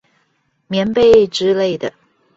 [0.67, 1.93] 棉被之類的